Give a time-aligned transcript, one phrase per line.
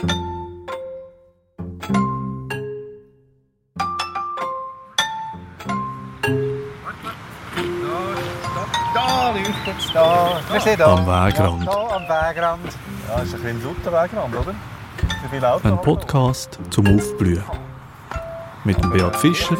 [0.00, 0.06] Am
[11.06, 12.76] Wegrand.
[13.08, 14.54] Ja, ist ein bisschen lauter Wegrand, oder?
[15.52, 15.64] Autos?
[15.64, 17.44] Ein Podcast zum Aufblühen.
[18.64, 19.56] Mit dem Beat Fischer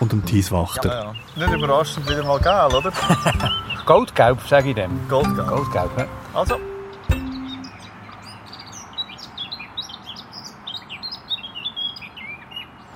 [0.00, 1.14] und dem Thies Wachter.
[1.36, 2.92] Nicht überraschend wieder mal geil, oder?
[3.86, 5.08] Goldgelb, sage ich dem.
[5.08, 6.06] Goldgelb, ja.
[6.34, 6.56] Also,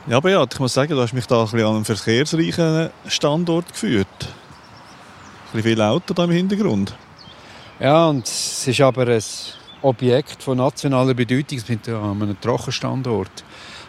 [0.09, 3.73] Ja, Beat, ich muss sagen, du hast mich da ein bisschen an einen verkehrsreichen Standort
[3.73, 4.07] geführt.
[4.21, 4.29] Ein
[5.53, 6.95] bisschen viele Autos da im Hintergrund.
[7.81, 9.23] Ja, und es ist aber ein
[9.83, 11.59] Objekt von nationaler Bedeutung.
[11.59, 13.43] Wir sind ja an einem Trockenstandort.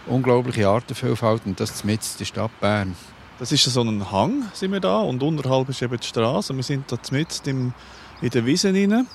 [0.08, 2.96] Unglaubliche Artenvielfalt und das mitten in der Stadt Bern.
[3.38, 6.56] Das ist so ein Hang, sind wir da, und unterhalb ist eben die Straße.
[6.56, 7.76] Wir sind da mitten
[8.24, 9.06] in der Wiese rein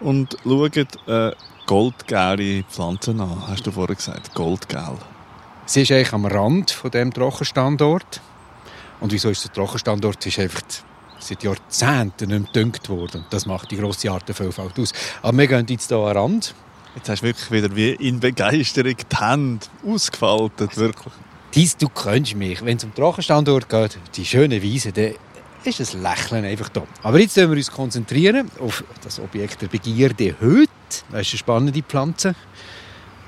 [0.00, 1.32] und schauen äh,
[1.64, 4.34] goldgelbe Pflanzen an, hast du vorher gesagt.
[4.34, 4.98] Goldgelb.
[5.70, 8.20] Sie ist eigentlich am Rand von dem Trockenstandort.
[8.98, 10.16] Und wieso ist der Trockenstandort?
[10.18, 10.62] Es ist einfach
[11.20, 13.24] seit Jahrzehnten nicht mehr gedüngt worden.
[13.30, 14.92] Das macht die grosse Artenvielfalt aus.
[15.22, 16.54] Aber wir gehen jetzt hier an den Rand.
[16.96, 21.14] Jetzt hast du wirklich wieder wie in Begeisterung die Hände ausgefaltet, wirklich.
[21.54, 22.64] Dies, du kennst mich.
[22.64, 25.14] Wenn es um den Trockenstandort geht, die schöne Wiese, dann
[25.62, 26.82] ist das Lächeln einfach da.
[27.04, 30.68] Aber jetzt sollen wir uns konzentrieren auf das Objekt der Begierde heute.
[31.12, 32.34] Das ist eine spannende Pflanze.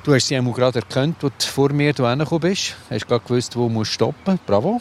[0.05, 2.75] Du hast sie einmal gerade erkannt, als du vor mir hierher gekommen bist.
[2.89, 4.47] Du hast gerade gewusst, wo du stoppen musst.
[4.47, 4.81] Bravo.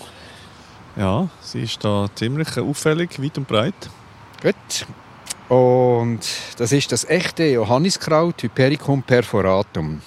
[0.96, 3.90] Ja, sie ist da ziemlich auffällig, weit und breit.
[4.42, 4.88] Gut.
[5.48, 6.22] Und
[6.58, 10.02] das ist das echte Johanniskraut, Hypericum perforatum.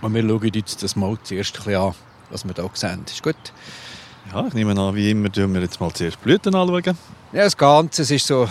[0.00, 1.94] Und wir schauen jetzt das mal zuerst ein an,
[2.30, 3.04] was wir hier sehen.
[3.06, 3.36] Ist gut?
[4.32, 6.96] Ja, ich nehme an, wie immer, schauen wir jetzt mal zuerst die Blüten anschauen.
[7.32, 8.48] Ja, das Ganze ist so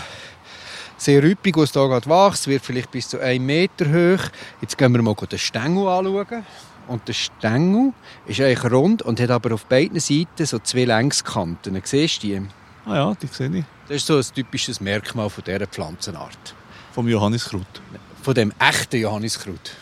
[0.97, 2.47] sehr üppig, was hier gerade wächst.
[2.47, 4.23] wird vielleicht bis zu 1 Meter hoch.
[4.61, 6.45] Jetzt gehen wir mal den Stängel anschauen.
[6.87, 7.93] Und der Stängel
[8.25, 11.79] ist eigentlich rund und hat aber auf beiden Seiten so zwei Längskanten.
[11.83, 12.41] Siehst du die?
[12.85, 13.65] Ah ja, die sehe ich.
[13.87, 16.55] Das ist so ein typisches Merkmal von dieser Pflanzenart.
[16.93, 17.81] Vom Johanniskraut.
[18.21, 19.75] Von dem echten Johanniskraut.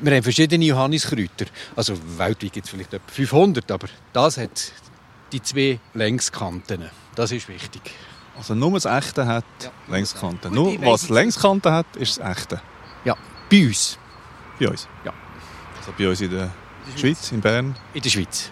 [0.00, 1.46] Wir haben verschiedene Johanniskräuter.
[1.74, 4.72] Also weltweit gibt es vielleicht etwa 500, aber das hat
[5.32, 6.90] die zwei Längskanten.
[7.14, 7.82] Das ist wichtig.
[8.38, 9.70] Also nur das Echte hat Ja.
[9.88, 10.54] Längskanten.
[10.54, 12.60] Gut, Nur was Längskanten hat, ist das Echte.
[13.04, 13.16] Ja,
[13.50, 13.98] bei uns.
[14.58, 14.86] Bei uns.
[15.04, 15.12] Ja.
[15.78, 16.50] Also bei uns in der
[16.96, 17.74] Schweiz, in Bern.
[17.94, 18.50] in der Schweiz.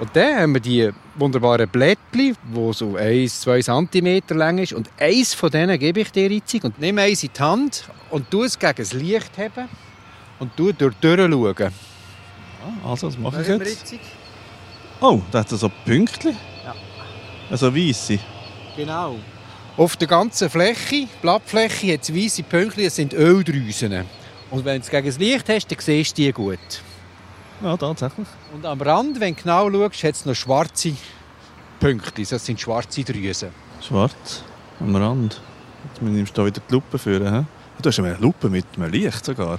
[0.00, 4.72] Und dann haben wir die wunderbaren Blättchen, die so 1-2 cm lang ist.
[4.72, 6.64] Und eins von denen gebe ich dir jetzt.
[6.64, 9.68] Und nimm eins in die Hand und tu es gegen das Licht haben.
[10.40, 11.72] Und tu durch die Tür schauen.
[12.84, 13.94] Ah, also, das mache ich jetzt.
[15.00, 16.36] Oh, da hat er so Pünktchen.
[16.64, 16.74] Ja.
[17.50, 18.18] Also weisse.
[18.76, 19.16] Genau.
[19.76, 24.04] Auf der ganzen Fläche, Blattfläche, hat es weiße Pünktchen, das sind Öldrüsen.
[24.50, 26.58] Und wenn du es gegen das Licht hast, dann siehst du die gut.
[27.60, 28.28] Ja, tatsächlich.
[28.52, 30.92] Und am Rand, wenn du genau schaust, hat es noch schwarze
[31.80, 32.26] Pünktchen.
[32.28, 33.48] Das sind schwarze Drüsen.
[33.80, 34.44] Schwarz.
[34.80, 35.40] Am Rand.
[35.88, 37.18] Jetzt nimmst du da wieder die Lupe für.
[37.18, 37.44] He?
[37.82, 39.58] Du hast eine Lupe mit einem Licht sogar.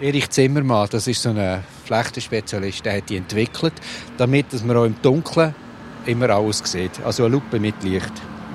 [0.00, 3.74] Erich Zimmermann, das ist so ein Flechtenspezialist, der hat die entwickelt,
[4.16, 5.54] damit dass man auch im Dunkeln
[6.06, 7.00] immer alles sieht.
[7.04, 8.12] Also eine Lupe mit Licht.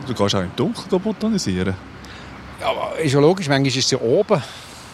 [0.07, 1.75] Du kannst auch im Dunkeln botanisieren.
[2.61, 4.41] Ja, aber ist ja logisch, manchmal ist sie oben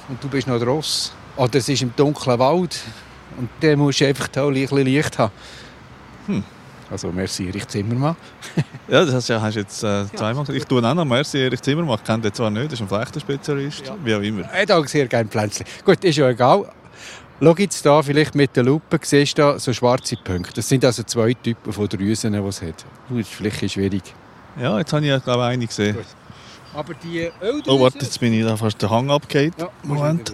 [0.09, 1.13] und du bist noch draus.
[1.37, 2.79] Oder es ist im dunklen Wald
[3.37, 5.31] und dann musst du einfach ein bisschen Licht haben.
[6.27, 6.43] Hm.
[6.91, 8.15] Also merci Erich Zimmermann.
[8.89, 10.57] Ja, das hast, ja, hast du jetzt äh, zweimal gesagt.
[10.59, 11.97] Ich tue auch noch Merci Erich Zimmermann.
[11.97, 13.87] Ich kenne den zwar nicht, das ist ein Flechtenspezialist.
[13.87, 13.95] Ja.
[14.03, 14.43] Wie auch immer.
[14.61, 15.65] Ich habe sehr gerne Pflänzchen.
[15.85, 16.69] Gut, ist ja egal.
[17.41, 20.53] Schau jetzt da vielleicht mit der Lupe, siehst du da so schwarze Punkte.
[20.55, 22.85] Das sind also zwei Typen von Drüsen, die es hat.
[23.09, 24.03] Das ist vielleicht schwierig.
[24.59, 25.95] Ja, jetzt habe ich glaube ich eine gesehen.
[25.95, 26.05] Gut.
[26.75, 27.69] Aber die Öldrüsen...
[27.71, 29.59] Oh, warte, jetzt bin ich da fast den Hang abgehakt.
[29.59, 30.33] Ja, Moment.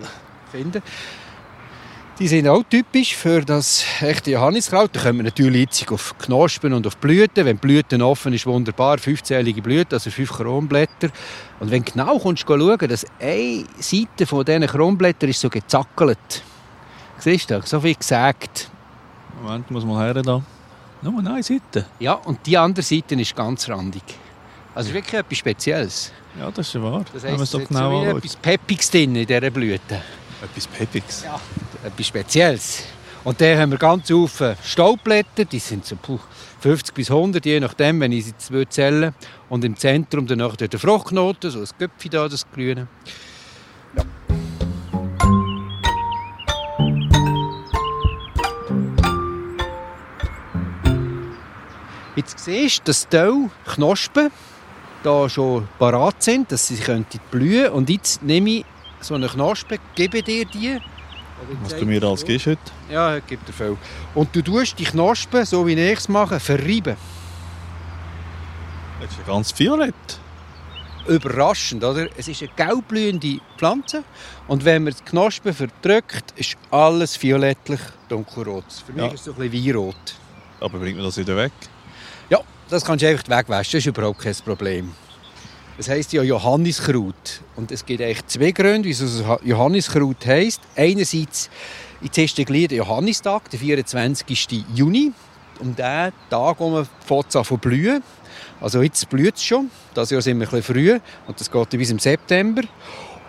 [0.51, 0.81] Finden.
[2.17, 4.89] Die sind auch typisch für das echte Johanniskraut.
[4.93, 7.45] Da kommen wir natürlich jetzt auf Knospen und auf Blüten.
[7.45, 8.97] Wenn die Blüten offen ist, wunderbar.
[8.97, 11.09] Fünfzählige Blüten, also fünf Kronblätter.
[11.61, 16.43] Und wenn du genau kommst, schauen, dass eine Seite von diesen Kronblättern ist so gezackelt.
[17.19, 18.69] Siehst du, so wie gesagt.
[19.41, 20.41] Moment, muss mal her da.
[21.01, 21.85] Nur eine Seite.
[21.99, 24.03] Ja, und die andere Seite ist ganz randig.
[24.75, 26.11] Also wirklich etwas Spezielles.
[26.37, 27.05] Ja, das ist wahr.
[27.13, 28.17] Das heisst, es so ist so genau anschaut.
[28.17, 30.01] etwas Peppiges drin in dieser Blüte.
[30.41, 31.23] Etwas Peppiges.
[31.23, 31.39] Ja.
[31.85, 32.83] Etwas Spezielles.
[33.23, 36.19] Und dann haben wir ganz viele Staubblätter, die sind so puh,
[36.61, 39.13] 50 bis 100, je nachdem, wenn ich sie zählen
[39.49, 42.87] Und im Zentrum dann nachher der Fruchtknoten, so ein Köpfchen da, das grüne.
[52.29, 54.31] Jetzt siehst du, dass die Knospen
[55.03, 57.71] da schon parat sind, dass sie könnten blühen.
[57.71, 58.65] Und jetzt nehme ich
[59.01, 60.79] so eine Knospe, gebe dir die.
[61.63, 62.59] Was du mir alles gibst heute.
[62.89, 63.77] Ja, heute gibt er viel.
[64.13, 66.97] Und du tust die Knospen, so wie ich es mache, verreiben.
[69.01, 69.95] Das ist ja ganz violett.
[71.07, 72.07] Überraschend, oder?
[72.17, 74.03] Es ist eine gelbblühende Pflanze
[74.47, 77.79] und wenn man die Knospen verdrückt, ist alles violettlich
[78.09, 78.65] dunkelrot.
[78.85, 79.07] Für mich Ja.
[79.07, 79.95] ist es so ein bisschen Weinrot.
[80.59, 81.53] Aber bringt man das wieder weg?
[82.69, 84.91] Das kannst du einfach wegwaschen, das ist überhaupt kein Problem.
[85.79, 87.41] Es heisst ja Johanniskraut.
[87.55, 90.61] Und es gibt eigentlich zwei Gründe, wieso es Johanniskraut heisst.
[90.75, 91.49] Einerseits
[92.01, 94.65] ist jetzt der gleiche Johannistag, der 24.
[94.75, 95.13] Juni.
[95.59, 98.03] Um diesen Tag wo man fängt es an zu blühen.
[98.61, 99.71] Also jetzt blüht es schon.
[99.95, 100.99] Das Jahr sind wir bisschen früh.
[101.25, 102.61] Und das geht bis im September.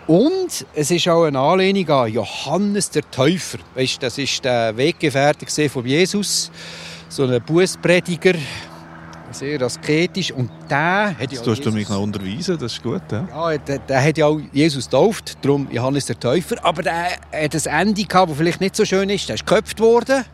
[0.05, 3.57] Und es ist auch eine Anlehnung an Johannes der Täufer.
[3.73, 6.51] Weißt, das ist der Weggefährte von Jesus,
[7.09, 8.33] so ein Bußprediger,
[9.33, 10.31] sehr asketisch.
[10.31, 13.01] Und der hat ja Jetzt tust du mich noch unterweisen, das ist gut.
[13.11, 13.51] Ja?
[13.51, 16.63] ja, der, der hat ja auch Jesus getauft, darum Johannes der Täufer.
[16.63, 19.27] Aber der hat ein Ende gehabt, das vielleicht nicht so schön ist.
[19.29, 20.25] Der ist geköpft worden.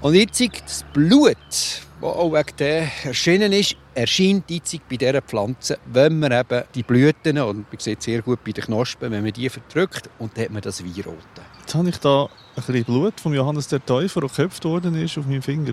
[0.00, 5.78] Und jetzt das Blut, das auch wegen der erschienen ist, erscheint jetzt bei dieser Pflanze,
[5.86, 9.32] wenn man eben die Blüten, und man sieht sehr gut bei den Knospen, wenn man
[9.32, 11.18] die verdrückt, und dann hat man das Weinrote.
[11.60, 15.18] Jetzt habe ich da ein bisschen Blut von Johannes der Täufer, der geköpft worden ist,
[15.18, 15.72] auf meinem Finger.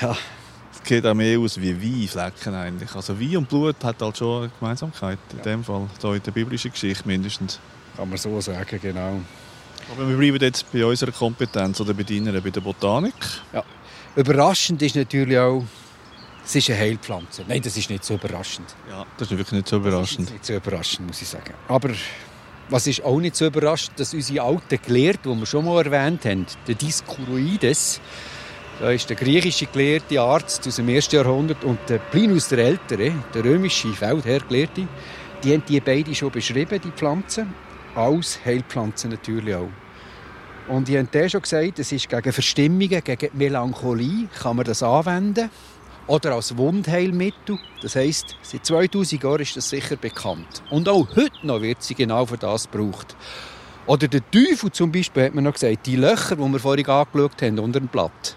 [0.00, 0.16] Ja,
[0.84, 2.94] sieht auch mehr aus wie Weinflecken eigentlich.
[2.94, 5.44] Also Wein und Blut hat halt schon eine Gemeinsamkeit, in Ja.
[5.44, 5.88] dem Fall.
[6.00, 7.58] Da in der biblischen Geschichte mindestens.
[7.96, 9.20] kann man so sagen, genau.
[9.92, 13.14] Aber wir bleiben jetzt bei unserer Kompetenz oder bei deiner, bei der Botanik.
[14.16, 15.64] Überraschend ist natürlich auch,
[16.44, 17.44] es ist eine Heilpflanze.
[17.46, 18.74] Nein, das ist nicht so überraschend.
[18.88, 20.20] Ja, das ist wirklich nicht so überraschend.
[20.20, 21.54] Das ist nicht so überraschend, muss ich sagen.
[21.68, 21.90] Aber
[22.68, 26.24] was ist auch nicht so überraschend, dass unsere alten Gelehrten, die wir schon mal erwähnt
[26.24, 28.00] haben, der Diskuroides,
[28.80, 31.12] da ist der griechische gelehrte Arzt aus dem 1.
[31.12, 34.88] Jahrhundert und der Plinus der Ältere, der römische Feldherrgelehrte,
[35.44, 37.52] die haben die beide schon beschrieben, die Pflanzen,
[37.94, 39.68] als Heilpflanzen natürlich auch.
[40.68, 44.82] Und die haben dann schon gesagt, es ist gegen Verstimmungen, gegen Melancholie, kann man das
[44.82, 45.50] anwenden.
[46.06, 47.58] Oder als Wundheilmittel.
[47.82, 50.62] Das heisst, seit 2000 Jahren ist das sicher bekannt.
[50.70, 53.14] Und auch heute noch wird sie genau für das gebraucht.
[53.86, 57.42] Oder der Teufel zum Beispiel, hat man noch gesagt, die Löcher, die wir vorhin angeschaut
[57.42, 58.36] haben, unter dem Blatt,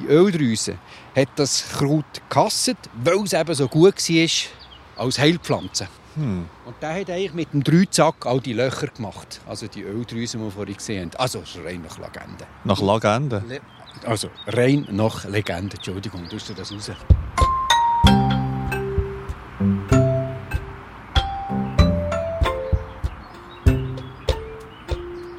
[0.00, 0.76] die Öldrüse,
[1.14, 5.88] hat das Kraut gekasset, weil es eben so gut war als Heilpflanze.
[6.16, 6.46] Hm.
[6.64, 9.40] Und der hat eigentlich mit dem Dreizack all die Löcher gemacht.
[9.46, 11.20] Also die Öldrüsen, die wir vorhin gesehen haben.
[11.20, 12.46] Also, das ist rein nach Legende.
[12.64, 13.42] Nach Legende.
[13.46, 13.60] Le
[14.04, 15.76] also, rein nach Legende.
[15.76, 16.90] Entschuldigung, tust du das raus?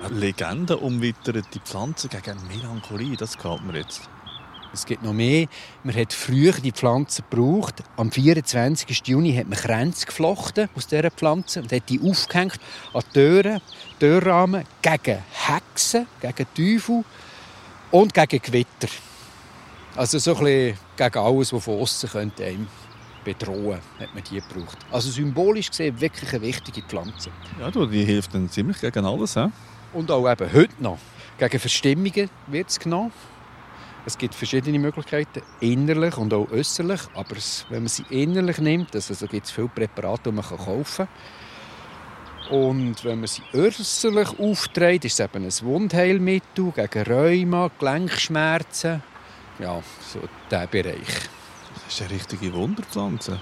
[0.10, 3.18] Legende umwittert die Pflanzen gegen Melancholie.
[3.18, 4.10] Das gefällt mir jetzt.
[4.74, 5.48] Es gibt noch mehr.
[5.84, 7.84] Man hat früher die Pflanze gebraucht.
[7.98, 9.06] Am 24.
[9.06, 12.60] Juni hat man Kränze geflochten aus dieser Pflanze und hat die aufgehängt
[12.94, 13.62] an Türen,
[14.00, 17.04] Türrahmen gegen Hexen, gegen Teufel
[17.92, 18.88] und gegen Gewitter.
[19.96, 22.68] Also so ein bisschen gegen alles, was von außen könnte einem
[23.24, 24.78] bedrohen hat man die gebraucht.
[24.92, 27.30] Also symbolisch gesehen wirklich eine wichtige Pflanze.
[27.60, 29.36] Ja, du, die hilft dann ziemlich gegen alles.
[29.36, 29.48] He?
[29.94, 30.98] Und auch eben heute noch.
[31.38, 33.12] Gegen Verstimmungen wird es genommen.
[34.06, 37.02] Es gibt verschiedene Möglichkeiten, innerlich und auch äußerlich.
[37.14, 41.08] Aber es, wenn man sie innerlich nimmt, also, gibt es viele Präparate, die man kaufen
[41.08, 42.58] kann.
[42.58, 49.04] Und wenn man sie äußerlich aufträgt, ist es eben ein Wundheilmittel gegen Rheuma, Gelenkschmerzen.
[49.60, 49.82] Ja,
[50.12, 51.30] so dieser Bereich.
[51.86, 53.40] Das ist eine richtige Wunderpflanze.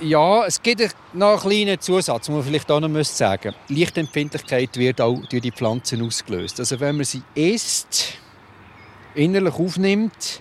[0.00, 3.76] Ja, es gibt noch einen kleinen Zusatz, den man vielleicht auch noch sagen muss.
[3.76, 6.60] Lichtempfindlichkeit wird auch durch die Pflanzen ausgelöst.
[6.60, 8.18] Also wenn man sie isst,
[9.14, 10.40] innerlich aufnimmt,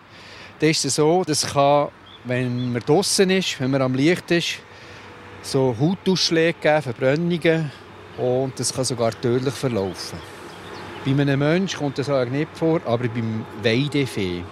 [0.60, 1.90] dann ist es so, das kann,
[2.26, 4.60] wenn man draußen ist, wenn man am Licht ist,
[5.42, 7.72] so Hautausschläge geben, Verbrennungen
[8.18, 10.20] und das kann sogar tödlich verlaufen.
[11.06, 14.44] Bei einem Menschen kommt das eigentlich nicht vor, aber beim Weidefee,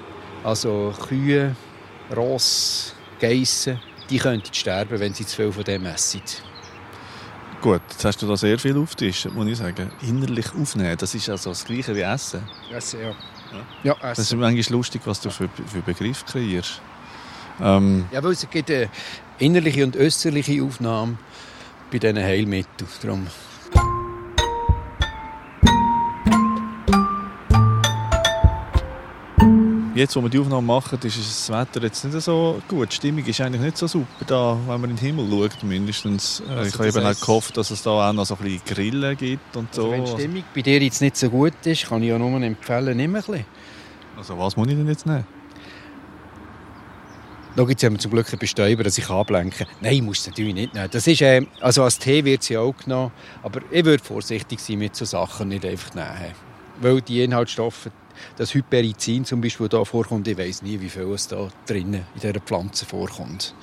[0.43, 1.55] also Kühe,
[2.15, 3.79] Ross, Geissen,
[4.09, 6.21] die könnten sterben, wenn sie zu viel von dem essen.
[7.65, 9.89] Gut, jetzt hast du da sehr viel aufgetischt, muss ich sagen.
[10.03, 12.43] Innerlich aufnehmen, das ist also das Gleiche wie Essen.
[12.71, 13.15] Essen, ja.
[13.83, 14.39] Ja, Das ist essen.
[14.39, 16.79] manchmal lustig, was du für, für Begriffe kreierst.
[17.59, 18.87] Ähm, Ja, weil es gibt eine
[19.39, 21.17] innerliche und äußerliche Aufnahme
[21.91, 22.87] bei diesen Heilmitteln.
[23.01, 23.25] Darum.
[29.95, 32.91] Jetzt, wo wir die Aufnahme machen, ist das Wetter jetzt nicht so gut.
[32.91, 36.41] Die Stimmung ist eigentlich nicht so super da, wenn man in den Himmel schaut, mindestens.
[36.47, 38.43] Äh, Also ich habe eben auch heisst- gehofft, dass es da auch noch so ein
[38.43, 39.91] bisschen Grillen gibt und Also, so.
[39.91, 42.97] wenn die Stimmung bei dir jetzt nicht so gut ist, kann ich ja nur empfehlen,
[42.97, 43.45] nimm ein bisschen.
[44.17, 45.25] Also was muss ich denn jetzt nehmen?
[47.55, 49.67] Da gibt es zum Glück einen Bestäuber, dass ich ablenken kann.
[49.79, 50.89] Nein, muss es natürlich nicht nehmen.
[50.91, 53.11] Das ist, äh, also als Tee wird sie auch genommen,
[53.43, 56.33] aber ich würde vorsichtig sein mit so Sachen nicht einfach nehmen.
[56.81, 57.89] Weil die Inhaltsstoffe,
[58.37, 62.21] das Hyperizin zum Beispiel, da vorkommt, ich weiß nie, wie viel es da drinnen in
[62.21, 63.53] dieser Pflanze vorkommt.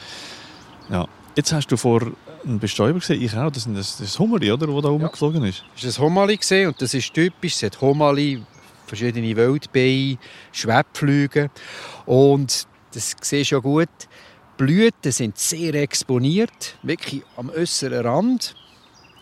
[0.90, 1.06] Ja.
[1.34, 2.12] Jetzt hast du vor
[2.44, 5.64] einen Bestäuber gesehen, ich auch, das ist das, das Hummerli, oder, das da rumgeflogen ist.
[5.74, 8.42] Das ist ein Homali gesehen und das ist typisch, es hat Homali,
[8.86, 10.18] verschiedene Wildbeine,
[10.52, 11.50] Schwebflüge
[12.04, 13.88] und das siehst du ja gut.
[14.58, 18.54] Die Blüten sind sehr exponiert, wirklich am äußeren Rand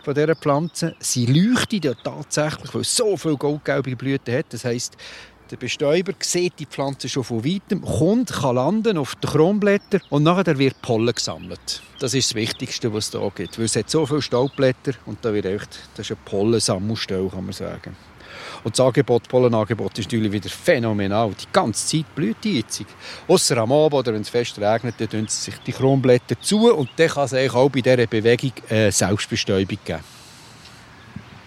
[0.03, 0.95] von dieser Pflanze.
[0.99, 4.47] Sie leuchten ja tatsächlich, weil es so viele goldgelbe Blüten hat.
[4.51, 4.97] Das heisst,
[5.51, 10.23] der Bestäuber sieht die Pflanze schon von weitem, kommt, kann landen auf den Kronblättern und
[10.23, 11.83] nachher wird Pollen gesammelt.
[11.99, 13.59] Das ist das Wichtigste, was es hier gibt.
[13.59, 17.45] Weil es hat so viele Staubblätter und da wird echt, das ist eine Pollensammelstelle, kann
[17.45, 17.97] man sagen.
[18.63, 21.31] Und das Angebot, Pollenangebot ist natürlich wieder phänomenal.
[21.41, 22.85] Die ganze Zeit blüht die jetzt.
[23.27, 26.91] Ausser am Abend oder wenn es fest regnet, dann tun sich die Kronblätter zu und
[26.97, 30.01] dann kann es eigentlich auch bei dieser Bewegung äh, Selbstbestäubung geben.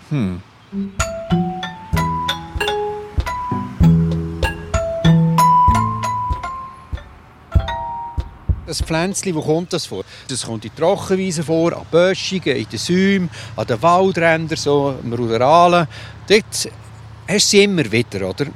[0.09, 0.41] Hm.
[8.65, 10.03] Das Pflänzchen, wo kommt das vor?
[10.27, 15.13] Das kommt in Trockenwiesen vor, an Böschungen, in den Säumen, an den Waldrändern, so im
[15.13, 15.87] Ruralen.
[16.27, 16.69] Dort
[17.27, 18.47] hast du sie immer wieder, oder?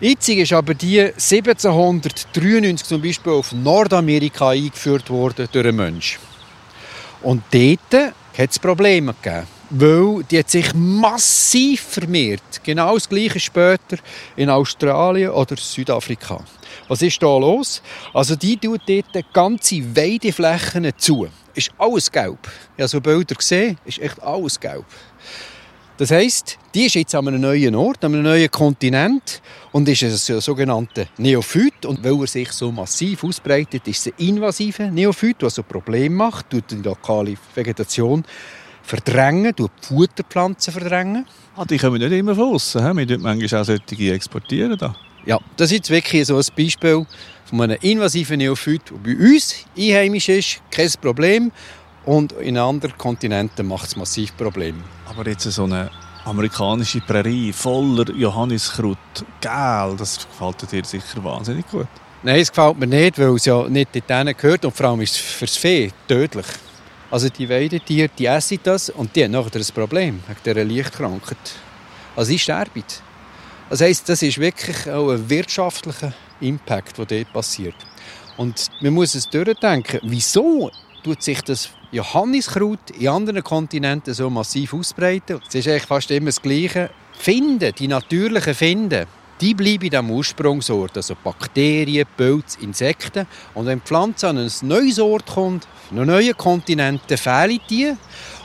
[0.00, 6.20] Jetzt ist aber die 1793 zum Beispiel auf Nordamerika eingeführt worden durch einen Menschen.
[7.22, 9.46] Und dort hat es Probleme gegeben.
[9.70, 12.60] Weil die hat sich massiv vermehrt.
[12.62, 13.96] Genau das Gleiche später
[14.36, 16.44] in Australien oder Südafrika.
[16.88, 17.80] Was ist da los?
[18.12, 21.28] Also die tut dort ganze Weideflächen zu.
[21.54, 22.38] Ist alles gelb.
[22.76, 24.84] Ich habe so Bilder gesehen, ist echt alles gelb.
[25.96, 30.02] Das heisst, die ist jetzt an einem neuen Ort, an einem neuen Kontinent und ist
[30.02, 31.86] ein sogenannter Neophyt.
[31.86, 36.16] Und weil er sich so massiv ausbreitet, ist es ein invasiver Neophyt, der also Probleme
[36.16, 38.24] macht, tut die lokale Vegetation
[38.82, 41.26] verdrängen, tut die Futterpflanzen verdrängen.
[41.54, 42.82] Ah, die kommen nicht immer von außen.
[42.96, 44.76] Wir exportieren manchmal auch solche exportieren.
[44.76, 44.96] Da.
[45.24, 47.06] Ja, das ist jetzt wirklich so ein Beispiel
[47.44, 51.52] von einem invasiven Neophyt, der bei uns einheimisch ist, kein Problem.
[52.06, 54.82] Und in anderen Kontinenten macht es massiv Probleme.
[55.06, 55.90] Aber jetzt so eine
[56.24, 58.98] amerikanische Prärie voller Johanniskraut,
[59.40, 61.86] gel, das gefällt dir sicher wahnsinnig gut.
[62.22, 65.16] Nein, es gefällt mir nicht, weil es ja nicht dort gehört und vor allem ist
[65.16, 66.46] es für das Vieh tödlich.
[67.10, 71.36] Also die Weidetiere, die essen das und die haben nachher ein Problem wegen dieser Lichtkrankheit.
[72.16, 72.84] Also sie sterben.
[73.70, 77.76] Das heisst, das ist wirklich auch ein wirtschaftlicher Impact, der dort passiert.
[78.36, 80.70] Und man muss es durchdenken, wieso
[81.04, 85.40] tut sich das Johanniskraut in anderen Kontinenten so massiv ausbreiten?
[85.46, 86.90] Es ist eigentlich fast immer das Gleiche.
[87.12, 89.06] Finden, die natürlichen Finden,
[89.40, 93.26] die bleiben am Ursprungsort, also Bakterien, Pilze, Insekten.
[93.52, 97.60] Und wenn die Pflanze an ein neues Ort kommt, auf einen neuen Kontinent, dann fehlen
[97.68, 97.92] die.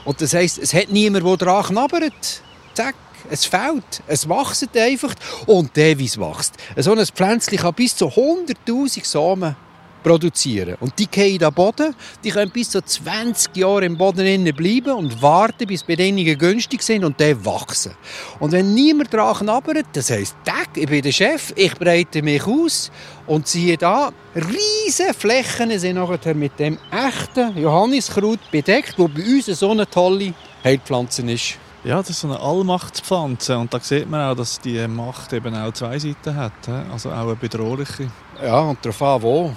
[0.03, 2.41] Und das heisst, es hat niemand, der daran knabbert.
[2.73, 2.95] Zack.
[3.29, 4.01] Es fehlt.
[4.07, 5.13] Es wächst einfach.
[5.45, 6.55] Und der, wie es wächst.
[6.77, 9.55] So ein Pflänzchen kann bis zu 100'000 Samen
[10.03, 10.75] produzieren.
[10.79, 15.21] Und die gehen am Boden, die können bis zu 20 Jahre im Boden bleiben und
[15.21, 17.93] warten, bis die Bedingungen günstig sind und dann wachsen.
[18.39, 22.45] Und wenn niemand daran knabbert, das heisst, Tag, ich bin der Chef, ich breite mich
[22.45, 22.91] aus
[23.27, 29.45] und siehe da, riesige Flächen sind nachher mit dem echten Johanniskraut bedeckt, wo bei uns
[29.45, 31.57] so eine tolle Heilpflanze ist.
[31.83, 35.55] Ja, das ist so eine Allmachtspflanze und da sieht man auch, dass die Macht eben
[35.55, 38.11] auch zwei Seiten hat, also auch eine bedrohliche.
[38.43, 39.53] Ja, und darauf an, wo.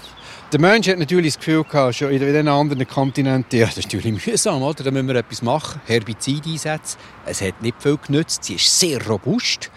[0.53, 3.91] Der Mensch hat natürlich das Gefühl gehabt, schon in den anderen Kontinenten, ja, das ist
[3.91, 4.85] natürlich mühsam, oder?
[4.85, 6.99] da müssen wir etwas machen, Herbizid einsetzen.
[7.25, 9.71] Es hat nicht viel genützt, sie ist sehr robust.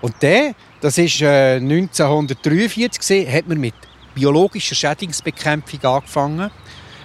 [0.00, 3.74] Und der, das ist äh, 1943 gesehen, hat man mit
[4.14, 6.52] biologischer Schädlingsbekämpfung angefangen.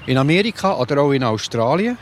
[0.05, 1.98] In Amerika oder auch in Australien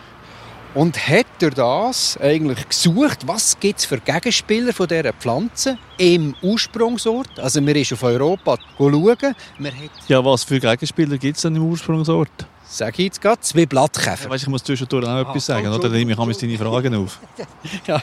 [0.75, 6.36] und hat durch das eigentlich gesucht, was gibt es für Gegenspieler von dieser Pflanze im
[6.42, 7.39] Ursprungsort.
[7.39, 9.36] Also man ist auf Europa schauen.
[10.08, 12.48] Ja, was für Gegenspieler gibt es denn im Ursprungsort?
[12.65, 14.25] Sag ich jetzt gerade, zwei Blattkäfer.
[14.25, 15.77] Ja, weißt, ich muss zwischendurch auch ah, etwas sagen, oder?
[15.77, 17.20] Dann nehme ich deine Fragen auf.
[17.88, 18.01] ja.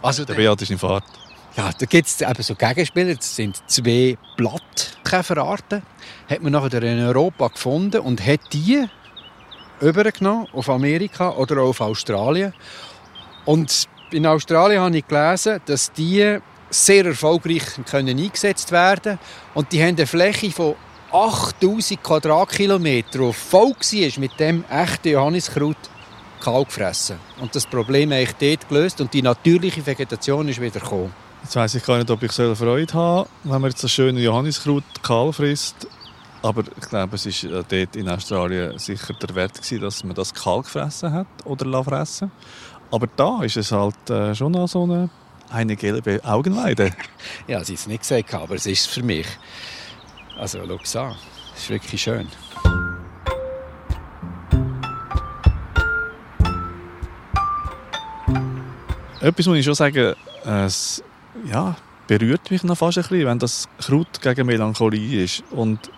[0.00, 1.04] Also, der Beat ist in Fahrt.
[1.54, 3.14] Ja, da gibt es eben so Gegenspieler.
[3.16, 5.82] Das sind zwei Blattkäferarten.
[6.30, 8.86] Hat man nachher in Europa gefunden und hat die
[9.80, 12.52] übergenommen auf Amerika oder auch auf Australien.
[13.44, 16.38] Und in Australien habe ich gelesen, dass die
[16.70, 19.18] sehr erfolgreich können eingesetzt werden
[19.54, 20.74] und die haben eine Fläche von
[21.10, 25.76] 8000 Quadratkilometer, die voll war mit dem echten Johanniskraut
[26.40, 27.18] kahl gefressen.
[27.40, 31.12] Und das Problem habe ich dort gelöst und die natürliche Vegetation ist wieder gekommen.
[31.42, 34.84] Jetzt weiss ich gar nicht, ob ich Freude haben wenn man jetzt das schöne Johanniskraut
[35.02, 35.86] kahl frisst
[36.42, 40.32] Aber ich glaube, es war dort in Australien sicher der Wert, gewesen, dass man das
[40.32, 42.30] kalt gefressen hat oder fressen
[42.90, 45.10] Aber da ist es halt äh, schon noch so eine,
[45.50, 46.92] eine gelbe Augenweide.
[47.48, 49.26] ja, sie es nicht gesagt, aber es ist es für mich.
[50.38, 51.16] Also, schau es an.
[51.56, 52.28] Es ist wirklich schön.
[59.20, 60.14] Etwas muss ich schon sagen,
[60.44, 61.02] es
[61.44, 61.76] ja,
[62.06, 65.42] berührt mich noch fast ein bisschen, wenn das Kraut gegen Melancholie ist.
[65.50, 65.90] Und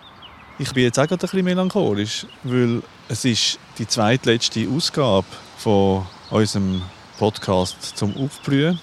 [0.59, 5.27] ich bin jetzt auch gerade ein bisschen melancholisch, weil es ist die zweitletzte Ausgabe
[5.57, 6.81] von unserem
[7.17, 8.79] Podcast zum Aufblühen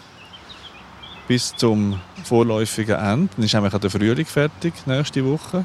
[1.29, 3.29] bis zum vorläufigen Ende.
[3.37, 5.65] Dann ist nämlich auch der Frühling fertig, nächste Woche.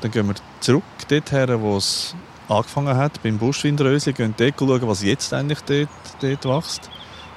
[0.00, 2.14] Dann gehen wir zurück dorthin, wo es
[2.48, 5.88] angefangen hat, beim Buschwindrösli, gehen dort schauen, was jetzt eigentlich dort,
[6.20, 6.90] dort wächst.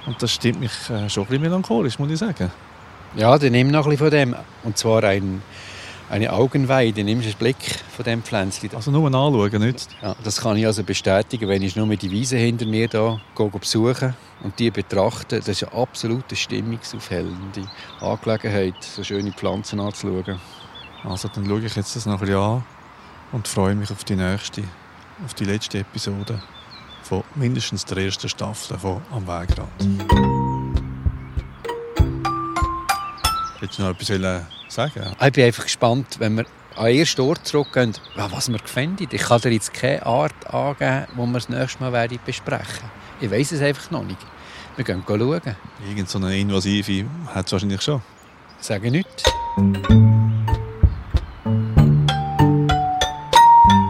[0.06, 2.51] Und das stimmt mich äh, schon ein bisschen melancholisch, muss ich sagen.
[3.15, 4.36] Ja, dann nimm noch ein bisschen von dem.
[4.63, 5.42] Und zwar ein,
[6.10, 7.04] eine Augenweide.
[7.04, 7.58] Nimmst einen Blick
[7.96, 8.70] von dem Pflänzchen.
[8.76, 9.88] Also nur anschauen, nicht?
[10.02, 13.20] Ja, das kann ich also bestätigen, wenn ich nur mit die Wiese hinter mir da
[13.36, 15.38] gehe, besuche und die betrachte.
[15.38, 17.68] Das ist eine absolute stimmungsaufhellende
[18.02, 20.40] Angelegenheit, so schöne Pflanzen anzuschauen.
[21.04, 22.64] Also dann schaue ich jetzt das noch ein bisschen an
[23.32, 24.64] und freue mich auf die nächste,
[25.24, 26.42] auf die letzte Episode
[27.04, 29.70] von mindestens der ersten Staffel von Am Wegrand.
[33.62, 34.10] Du noch etwas
[34.75, 35.15] sagen?
[35.22, 39.08] Ich bin einfach gespannt, wenn wir an den ersten Ort zurückgehen, was wir finden.
[39.10, 42.89] Ich kann dir jetzt keine Art angeben, die wir das nächste Mal werden besprechen
[43.22, 44.20] Ich weiß es einfach noch nicht.
[44.75, 45.41] Wir gehen schauen.
[45.88, 48.01] Irgend so eine invasive hat es wahrscheinlich schon.
[48.60, 49.24] Sage nichts.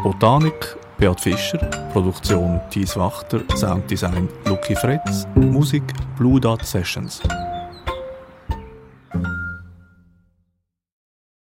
[0.04, 1.58] Botanik Beat Fischer,
[1.92, 5.84] Produktion Thies Wachter, Sounddesign Lucky Fretz, Musik
[6.18, 7.22] Blue Dot Sessions.